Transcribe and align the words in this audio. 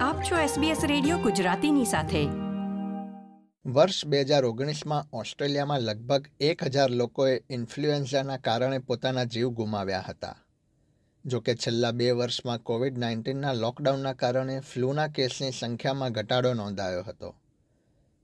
આપ 0.00 0.22
છો 0.22 0.36
SBS 0.36 0.86
radio 0.86 1.18
ગુજરાતીની 1.18 1.84
સાથે. 1.84 2.24
વર્ષ 3.70 4.06
બે 4.06 4.20
હજાર 4.20 4.44
ઓગણીસમાં 4.44 5.06
ઓસ્ટ્રેલિયામાં 5.12 5.80
લગભગ 5.80 6.24
એક 6.40 6.64
હજાર 6.64 6.90
લોકોએ 6.90 7.42
ઇન્ફ્લુએન્ઝાના 7.50 8.36
કારણે 8.36 8.78
પોતાના 8.78 9.24
જીવ 9.24 9.48
ગુમાવ્યા 9.48 10.04
હતા. 10.08 10.36
જો 11.26 11.40
કે 11.40 11.54
છેલ્લા 11.54 11.90
બે 11.90 12.10
વર્ષમાં 12.10 12.58
કોવિડ 12.58 12.98
નાઇન્ટીનના 12.98 13.52
લોકડાઉનના 13.52 14.12
કારણે 14.12 14.60
ફ્લૂના 14.60 15.08
કેસની 15.08 15.50
સંખ્યામાં 15.50 16.12
ઘટાડો 16.12 16.54
નોંધાયો 16.54 17.02
હતો. 17.02 17.34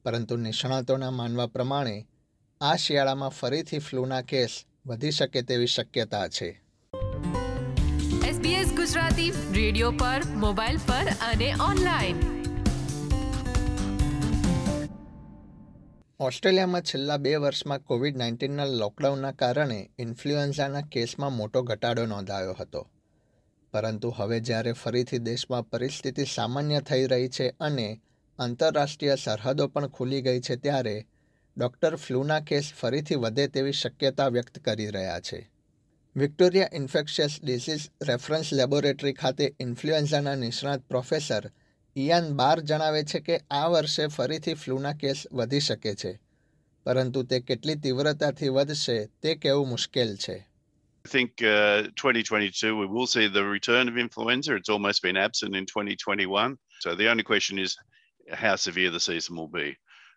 પરંતુ 0.05 0.37
નિષ્ણાતોના 0.37 1.11
માનવા 1.11 1.47
પ્રમાણે, 1.47 2.07
આ 2.61 2.77
શિયાળામાં 2.77 3.29
ફરીથી 3.29 3.79
ફ્લૂના 3.79 4.23
કેસ 4.23 4.65
વધી 4.87 5.11
શકે 5.11 5.43
તેવી 5.43 5.67
શક્યતા 5.67 6.29
છે. 6.29 6.66
ગુજરાતી 8.87 9.31
રેડિયો 9.31 9.91
પર, 9.91 10.23
મોબાઈલ 10.37 10.77
પર 10.77 11.09
અને 11.33 11.55
ઓનલાઈન. 11.71 12.17
ઓસ્ટ્રેલિયામાં 16.21 16.83
છેલ્લા 16.83 17.17
બે 17.17 17.37
વર્ષમાં 17.37 17.81
કોવિડ 17.81 18.17
નાઇન્ટીનના 18.17 18.65
લોકડાઉનના 18.65 19.33
કારણે 19.33 19.91
ઇન્ફ્લુએન્ઝાના 19.99 20.81
કેસમાં 20.81 21.33
મોટો 21.33 21.63
ઘટાડો 21.63 22.07
નોંધાયો 22.07 22.57
હતો. 22.61 22.91
પરંતુ 23.73 24.15
હવે 24.17 24.41
જ્યારે 24.41 24.73
ફરીથી 24.73 25.19
દેશમાં 25.19 25.71
પરિસ્થિતિ 25.71 26.25
સામાન્ય 26.25 26.81
થઈ 26.81 27.07
રહી 27.07 27.29
છે 27.29 27.49
અને 27.61 28.01
આંતરરાષ્ટ્રીય 28.39 29.15
સરહદો 29.15 29.67
પણ 29.67 29.89
ખુલી 29.89 30.23
ગઈ 30.23 30.41
છે 30.41 30.57
ત્યારે 30.57 31.07
ડૉક્ટર 31.57 31.97
ફ્લૂના 31.97 32.41
કેસ 32.41 32.73
ફરીથી 32.81 33.15
વધે 33.15 33.49
તેવી 33.49 33.73
શક્યતા 33.73 34.29
વ્યક્ત 34.29 34.59
કરી 34.59 34.87
રહ્યા 34.87 35.21
છે. 35.21 35.56
Victoria 36.21 36.77
infectious 36.79 37.35
disease 37.43 37.83
reference 38.09 38.51
laboratory 38.59 39.17
ખાતે 39.23 39.47
ઇન્ફ્લુએન્ઝાના 39.65 40.37
નિષ્ણાત 40.43 40.85
પ્રોફેસર 40.93 41.49
ઇયાન 41.97 42.29
બાર 42.39 42.63
જણાવે 42.71 43.03
છે 43.11 43.21
કે 43.27 43.37
આ 43.59 43.67
વર્ષે 43.75 44.07
ફરીથી 44.15 44.55
ફ્લૂના 44.63 44.95
કેસ 45.03 45.21
વધી 45.41 45.67
શકે 45.67 45.93
છે 46.03 46.13
પરંતુ 46.87 47.25
તે 47.33 47.41
કેટલી 47.51 47.77
તીવ્રતાથી 47.87 48.55
વધશે 48.57 48.97
તે 49.23 49.35
કહેવું 49.43 49.69
મુશ્કેલ 49.75 50.17
છે 50.25 50.37
I 51.05 51.09
think 51.09 51.43
uh, 51.43 51.83
2022 52.03 52.73
we 52.81 52.87
will 52.95 53.07
see 53.07 53.27
the 53.29 53.45
return 53.45 53.89
of 53.89 53.99
influenza. 53.99 54.57
It's 54.57 54.75
almost 54.77 55.03
been 55.03 55.19
absent 55.19 55.55
in 55.55 55.67
2021. 55.67 56.57
So 56.81 56.95
the 56.95 57.11
only 57.11 57.27
question 57.33 57.59
is 57.59 57.77
how 58.45 58.57
severe 58.57 58.91
the 58.91 59.05
season 59.11 59.37
will 59.37 59.53
be. 59.63 59.69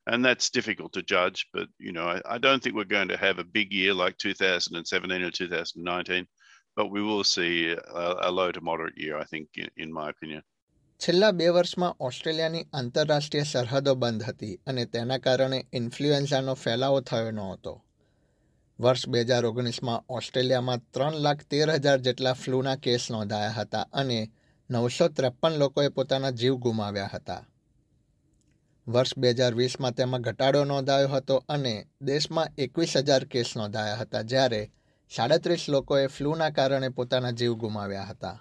And 0.08 0.26
that's 0.26 0.50
difficult 0.50 0.94
to 0.94 1.02
judge. 1.04 1.48
But 1.54 1.68
you 1.80 1.92
know, 1.92 2.08
I, 2.08 2.22
I, 2.36 2.38
don't 2.38 2.62
think 2.64 2.76
we're 2.76 2.96
going 2.98 3.08
to 3.10 3.18
have 3.18 3.40
a 3.40 3.44
big 3.44 3.72
year 3.72 3.94
like 3.94 4.18
2017 4.18 5.22
or 5.24 5.32
2019, 5.32 6.28
but 6.76 6.92
we 6.92 7.02
will 7.02 7.24
see 7.24 7.72
a, 7.72 8.16
a 8.22 8.32
low 8.32 8.52
to 8.52 8.62
moderate 8.62 8.98
year, 8.98 9.18
I 9.18 9.26
think, 9.26 9.50
in, 9.56 9.70
in 9.78 9.94
my 9.94 10.10
opinion. 10.10 10.44
છેલ્લા 11.02 11.32
બે 11.32 11.46
વર્ષમાં 11.56 11.94
ઓસ્ટ્રેલિયાની 12.00 12.64
આંતરરાષ્ટ્રીય 12.74 13.44
સરહદો 13.44 13.92
બંધ 13.96 14.24
હતી 14.24 14.56
અને 14.68 14.84
તેના 14.86 15.18
કારણે 15.18 15.60
ઇન્ફ્લુએન્ઝાનો 15.74 16.56
ફેલાવો 16.64 17.00
થયો 17.02 17.30
ન 17.32 17.40
હતો 17.44 17.74
વર્ષ 18.80 19.08
બે 19.14 19.22
હજાર 19.24 19.46
ઓગણીસમાં 19.46 20.04
ઓસ્ટ્રેલિયામાં 20.18 20.84
ત્રણ 20.94 21.22
લાખ 21.26 21.46
તેર 21.52 21.72
હજાર 21.76 22.00
જેટલા 22.08 22.36
ફ્લૂના 22.42 22.76
કેસ 22.76 23.06
નોંધાયા 23.12 23.58
હતા 23.60 23.86
અને 24.02 24.20
નવસો 24.70 25.08
ત્રેપન 25.10 25.56
લોકોએ 25.62 25.90
પોતાના 25.90 26.38
જીવ 26.42 26.60
ગુમાવ્યા 26.66 27.14
હતા 27.14 27.42
વર્ષ 28.90 29.18
બે 29.18 29.30
હજાર 29.30 29.54
વીસમાં 29.54 29.94
તેમાં 29.94 30.22
ઘટાડો 30.22 30.62
નોંધાયો 30.66 31.10
હતો 31.10 31.36
અને 31.50 31.74
દેશમાં 32.02 32.54
એકવીસ 32.58 32.94
હજાર 32.98 33.26
કેસ 33.26 33.50
નોંધાયા 33.56 34.00
હતા, 34.00 34.22
જ્યારે 34.24 34.62
સાડત્રીસ 35.12 35.66
લોકોએ 35.70 36.08
ફ્લૂના 36.08 36.52
કારણે 36.52 36.90
પોતાના 36.90 37.32
જીવ 37.32 37.54
ગુમાવ્યા 37.56 38.06
હતા. 38.06 38.38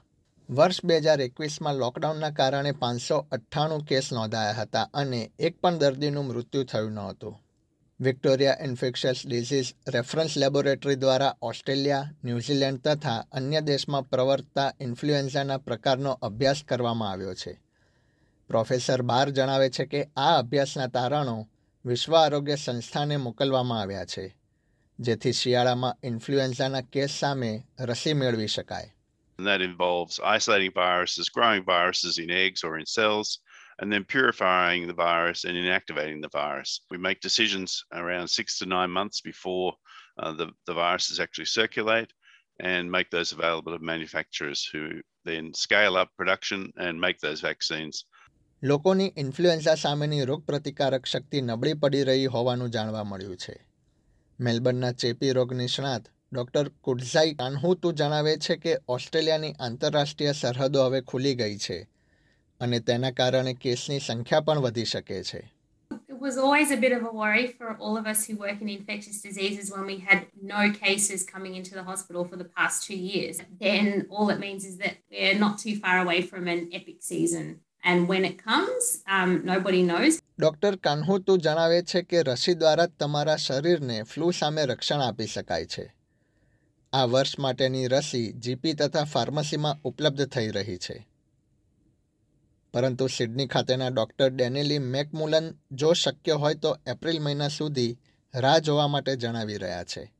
વર્ષ 0.48 0.80
બે 0.84 0.98
હજાર 1.00 1.20
એકવીસમાં 1.20 1.78
લોકડાઉનના 1.78 2.32
કારણે 2.32 2.72
પાંચસો 2.72 3.18
અઠ્ઠાણું 3.32 3.84
કેસ 3.84 4.10
નોંધાયા 4.12 4.62
હતા 4.62 4.86
અને 4.94 5.20
એક 5.38 5.60
પણ 5.60 5.78
દર્દીનું 5.78 6.26
મૃત્યુ 6.26 6.64
થયું 6.64 6.94
ન 6.94 7.04
હતું 7.10 7.36
Victoria 8.00 8.64
infectious 8.64 9.26
disease 9.26 9.70
reference 9.88 10.36
laboratory 10.36 10.96
દ્વારા 10.96 11.36
ઓસ્ટ્રેલિયા, 11.42 12.10
ન્યૂઝીલેન્ડ 12.24 12.84
તથા 12.84 13.20
અન્ય 13.32 13.60
દેશમાં 13.60 14.10
પ્રવર્તતા 14.10 14.70
ઇન્ફ્લુએન્ઝાના 14.80 15.58
પ્રકારનો 15.58 16.18
અભ્યાસ 16.22 16.68
કરવામાં 16.68 17.10
આવ્યો 17.10 17.34
છે. 17.34 17.60
પ્રોફેસર 18.49 19.01
બાર 19.01 19.27
જણાવે 19.31 19.69
છે 19.69 19.85
કે 19.85 20.01
આ 20.17 20.37
અભ્યાસના 20.37 20.87
તારણો 20.97 21.37
વિશ્વ 21.85 22.13
આરોગ્ય 22.15 22.57
સંસ્થાને 22.57 23.17
મોકલવામાં 23.17 23.81
આવ્યા 23.81 24.05
છે 24.05 24.25
જેથી 24.99 25.33
શિયાળામાં 25.33 25.99
ઇન્ફ્લુએન્ઝાના 26.09 26.81
કેસ 26.91 27.19
સામે 27.19 27.51
રસી 27.89 28.13
મેળવી 28.13 28.51
શકાય 28.57 28.91
And 29.39 29.47
that 29.47 29.61
involves 29.61 30.19
isolating 30.35 30.73
viruses, 30.75 31.29
growing 31.29 31.63
viruses 31.65 32.17
in 32.23 32.29
eggs 32.29 32.63
or 32.63 32.77
in 32.79 32.85
cells, 32.85 33.29
and 33.79 33.91
then 33.91 34.03
purifying 34.05 34.87
the 34.87 34.93
virus 34.93 35.43
and 35.43 35.57
inactivating 35.57 36.21
the 36.21 36.29
virus. 36.29 36.81
We 36.91 36.97
make 36.97 37.19
decisions 37.19 37.83
around 37.91 38.27
six 38.27 38.59
to 38.59 38.65
nine 38.65 38.91
months 38.91 39.21
before 39.21 39.73
uh, 40.19 40.33
the, 40.33 40.47
the 40.67 40.73
viruses 40.73 41.19
actually 41.19 41.45
circulate 41.45 42.11
and 42.59 42.91
make 42.91 43.09
those 43.09 43.31
available 43.31 43.73
to 43.73 43.83
manufacturers 43.83 44.63
who 44.71 45.01
then 45.25 45.53
scale 45.53 45.97
up 45.97 46.09
production 46.17 46.71
and 46.77 47.01
make 47.01 47.19
those 47.19 47.41
vaccines 47.41 48.05
લોકોની 48.62 49.12
influenza 49.16 49.74
સામેની 49.74 50.24
રોગપ્રતિકારક 50.24 51.04
શક્તિ 51.06 51.40
નબળી 51.40 51.74
પડી 51.74 52.04
રહી 52.04 52.24
હોવાનું 52.26 52.70
જાણવા 52.70 53.04
મળ્યું 53.04 53.36
છે 53.36 53.52
મેલબર્નના 54.40 54.90
ચેપી 54.92 55.32
રોગ 55.32 55.52
નિષ્ણાત 55.52 56.08
ડૉક્ટર 56.32 56.70
કુડઝાઈ 56.80 57.34
કાન્હુતુ 57.34 57.92
જણાવે 57.92 58.32
છે 58.38 58.56
કે 58.56 58.72
ઓસ્ટ્રેલિયાની 58.88 59.52
આંતરરાષ્ટ્રીય 59.58 60.32
સરહદો 60.32 60.86
હવે 60.86 61.00
ખુલી 61.02 61.34
ગઈ 61.34 61.58
છે 61.58 61.76
અને 62.60 62.80
તેના 62.80 63.12
કારણે 63.12 63.54
કેસની 63.54 64.00
સંખ્યા 64.00 64.40
પણ 64.40 64.64
વધી 64.66 64.84
શકે 64.84 65.22
છે 65.30 65.44
It 66.08 66.20
was 66.20 66.36
always 66.36 66.72
a 66.72 66.76
bit 66.76 66.92
of 66.92 67.06
a 67.06 67.12
worry 67.12 67.46
for 67.58 67.76
all 67.78 67.96
of 67.96 68.10
us 68.12 68.26
who 68.26 68.36
work 68.36 68.60
in 68.60 68.68
infectious 68.68 69.22
diseases 69.22 69.70
when 69.70 69.86
we 69.86 69.96
had 70.08 70.26
no 70.56 70.62
cases 70.82 71.24
coming 71.32 71.54
into 71.54 71.78
the 71.78 71.86
hospital 71.90 72.24
for 72.24 72.36
the 72.36 72.50
past 72.58 72.84
two 72.88 73.00
years. 73.12 73.40
Then 73.60 74.06
all 74.10 74.34
it 74.36 74.40
means 74.40 74.68
is 74.72 74.76
that 74.78 74.94
we're 75.10 75.38
not 75.46 75.58
too 75.64 75.76
far 75.76 75.96
away 76.00 76.20
from 76.22 76.48
an 76.48 76.68
epic 76.72 77.00
season. 77.12 77.48
And 77.86 78.08
when 78.08 78.20
it 78.20 78.32
comes, 78.32 78.84
um, 79.06 79.50
nobody 79.54 79.90
knows. 79.90 80.20
Doctor 80.38 80.76
કાન્હુતુ 80.76 81.36
જણાવે 81.36 81.82
છે 81.82 82.02
કે 82.02 82.22
રસી 82.22 82.54
દ્વારા 82.54 82.86
તમારા 82.86 83.36
શરીરને 83.36 84.02
flu 84.02 84.30
સામે 84.30 84.64
રક્ષણ 84.64 85.00
આપી 85.00 85.26
શકાય 85.26 85.66
છે. 85.66 85.94
આ 86.92 87.04
વર્ષ 87.04 87.38
માટેની 87.38 87.86
રસી 87.86 88.32
જીપી 88.32 88.72
તથા 88.72 89.04
ફાર્મસીમાં 89.04 89.76
ઉપલબ્ધ 89.84 90.26
થઈ 90.26 90.48
રહી 90.48 90.76
છે. 90.76 91.08
પરંતુ 92.74 93.06
સિડની 93.06 93.46
ખાતેના 93.46 93.88
ડોક્ટર 93.88 94.30
ડેનિલી 94.30 94.78
મેકમુલન 94.78 95.54
જો 95.72 95.92
શક્ય 95.92 96.32
હોય 96.32 96.54
તો 96.54 96.78
એપ્રિલ 96.86 97.20
મહિના 97.20 97.48
સુધી 97.48 97.98
રાહ 98.34 98.58
જોવા 98.58 98.88
માટે 98.88 99.16
જણાવી 99.16 99.56
રહ્યા 99.56 99.84
છે. 99.84 100.12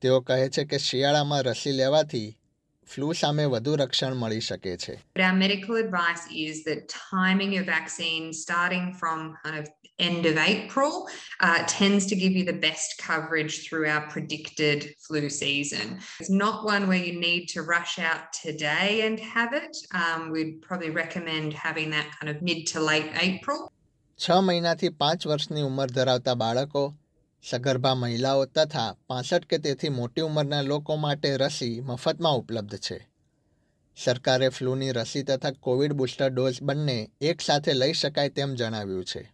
તેઓ 0.00 0.20
કહે 0.20 0.48
છે 0.48 0.64
કે 0.64 0.78
શિયાળામાં 0.78 1.42
રસી 1.42 1.72
લેવાથી 1.72 2.38
ફ્લૂ 2.87 3.13
સામે 3.21 3.45
વધુ 3.53 3.73
રક્ષણ 3.81 4.13
મળી 4.21 4.41
શકે 4.49 4.73
છે 4.83 4.93
Our 5.25 5.35
medical 5.45 5.75
advice 5.85 6.23
is 6.45 6.55
that 6.67 6.79
timing 7.09 7.51
your 7.57 7.67
vaccine 7.77 8.25
starting 8.45 8.85
from 9.01 9.19
kind 9.43 9.57
of 9.61 9.65
end 9.99 10.25
of 10.25 10.37
April 10.37 10.91
uh, 11.47 11.59
tends 11.67 12.05
to 12.11 12.15
give 12.15 12.33
you 12.39 12.45
the 12.45 12.59
best 12.67 12.89
coverage 13.07 13.55
through 13.65 13.85
our 13.93 14.03
predicted 14.13 14.79
flu 15.05 15.23
season. 15.29 15.87
It's 16.21 16.35
not 16.45 16.55
one 16.73 16.83
where 16.89 17.03
you 17.07 17.13
need 17.19 17.43
to 17.55 17.59
rush 17.75 17.95
out 17.99 18.23
today 18.45 18.89
and 19.05 19.19
have 19.35 19.51
it. 19.63 19.75
Um, 20.03 20.21
we'd 20.31 20.61
probably 20.61 20.91
recommend 21.03 21.53
having 21.53 21.89
that 21.97 22.07
kind 22.17 22.29
of 22.33 22.41
mid 22.41 22.61
to 22.73 22.79
late 22.91 23.11
April. 23.29 23.59
છ 24.19 24.37
મહિનાથી 24.47 24.89
પાંચ 25.01 25.21
વર્ષની 25.31 25.61
ઉંમર 25.67 25.89
ધરાવતા 25.97 26.33
બાળકો 26.41 26.81
સગર્ભા 27.50 27.94
મહિલાઓ 27.94 28.44
તથા 28.44 28.96
પાસઠ 29.06 29.44
કે 29.44 29.58
તેથી 29.58 29.88
મોટી 29.88 30.20
ઉંમરના 30.20 30.62
લોકો 30.62 30.96
માટે 30.96 31.36
રસી 31.36 31.80
મફતમાં 31.80 32.32
ઉપલબ્ધ 32.32 32.76
છે. 32.76 33.08
સરકારે 33.96 34.48
ફ્લૂની 34.48 34.90
રસી 34.90 35.22
તથા 35.22 35.50
કોવિડ 35.50 35.92
બુસ્ટર 35.92 36.30
ડોઝ 36.30 36.62
બંને 36.62 37.10
એકસાથે 37.20 37.72
લઈ 37.72 37.92
શકાય 37.92 38.28
તેમ 38.28 38.54
જણાવ્યું 38.54 39.04
છે. 39.04 39.32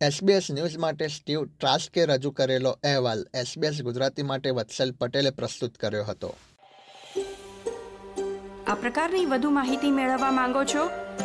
એસબીએસ 0.00 0.50
ન્યૂઝ 0.50 0.76
માટે 0.76 1.06
સ્ટીવ 1.06 1.44
ટ્રાસ્કે 1.44 2.04
રજૂ 2.04 2.30
કરેલો 2.30 2.70
અહેવાલ 2.70 3.26
એસબીએસ 3.34 3.82
ગુજરાતી 3.82 4.22
માટે 4.22 4.50
વત્સલ 4.50 4.92
પટેલે 4.92 5.30
પ્રસ્તુત 5.30 5.76
કર્યો 5.76 6.04
હતો. 6.04 6.34
આ 8.66 8.74
પ્રકારની 8.74 9.26
વધુ 9.26 9.50
માહિતી 9.50 9.90
મેળવવા 9.90 10.30
માંગો 10.30 10.64
છો? 10.64 11.09